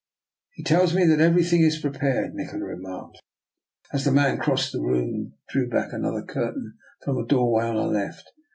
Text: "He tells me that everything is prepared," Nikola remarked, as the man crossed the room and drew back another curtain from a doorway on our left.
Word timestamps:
"He 0.55 0.63
tells 0.63 0.95
me 0.95 1.05
that 1.05 1.19
everything 1.19 1.61
is 1.61 1.77
prepared," 1.79 2.33
Nikola 2.33 2.65
remarked, 2.65 3.21
as 3.93 4.03
the 4.03 4.11
man 4.11 4.39
crossed 4.39 4.71
the 4.71 4.81
room 4.81 5.13
and 5.13 5.33
drew 5.49 5.69
back 5.69 5.93
another 5.93 6.23
curtain 6.23 6.73
from 7.03 7.19
a 7.19 7.27
doorway 7.27 7.65
on 7.65 7.77
our 7.77 7.85
left. 7.91 8.23